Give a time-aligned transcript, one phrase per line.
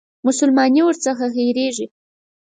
[0.27, 1.85] مسلماني ورڅخه هېرېږي.